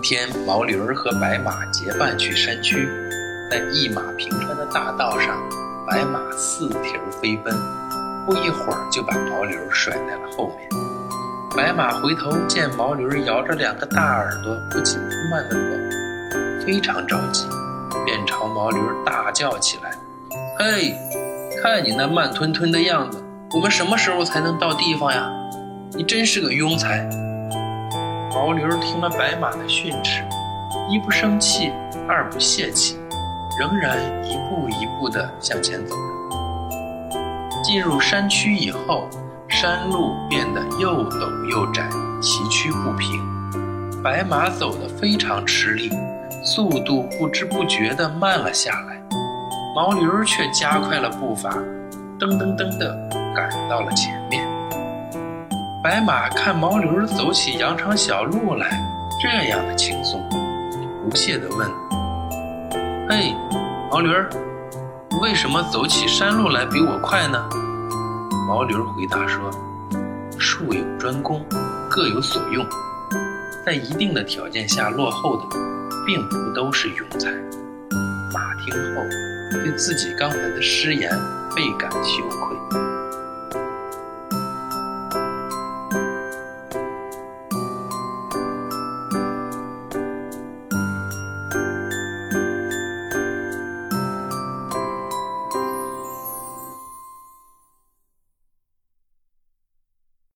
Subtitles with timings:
[0.00, 2.88] 天，毛驴儿和白马结伴去山区，
[3.50, 5.36] 在一马平川的大道上，
[5.86, 7.54] 白马四蹄飞奔，
[8.26, 10.68] 不一会儿就把毛驴儿甩在了后面。
[11.56, 17.46] 白马回头见毛驴儿摇着两个大耳朵，不紧不慢地走，非常着急，
[18.04, 19.90] 便朝毛驴儿大叫起来
[20.58, 20.94] ：“嘿，
[21.62, 23.22] 看你那慢吞吞的样子，
[23.54, 25.30] 我们什么时候才能到地方呀？
[25.92, 27.08] 你真是个庸才！”
[28.30, 30.22] 毛驴听了白马的训斥，
[30.88, 31.72] 一不生气，
[32.06, 32.98] 二不泄气，
[33.58, 37.62] 仍然一步一步地向前走着。
[37.62, 39.08] 进入山区以后，
[39.48, 41.88] 山路变得又陡又窄，
[42.20, 43.20] 崎岖不平，
[44.02, 45.90] 白马走得非常吃力，
[46.44, 49.02] 速度不知不觉地慢了下来。
[49.74, 51.50] 毛驴却加快了步伐，
[52.18, 52.94] 噔噔噔地
[53.34, 54.47] 赶到了前面。
[55.80, 58.68] 白马看毛驴儿走起羊肠小路来
[59.20, 60.20] 这样的轻松，
[61.08, 61.70] 不屑地问
[63.08, 63.32] ：“嘿，
[63.88, 64.28] 毛驴儿，
[65.22, 67.48] 为什么走起山路来比我快呢？”
[68.48, 69.52] 毛驴儿回答说
[70.36, 71.44] ：“术有专攻，
[71.88, 72.66] 各有所用，
[73.64, 75.44] 在一定的条件下落后的，
[76.04, 77.30] 并不都是庸才。”
[78.34, 79.02] 马听后，
[79.52, 81.08] 对自己刚才的失言
[81.54, 82.87] 倍感羞愧。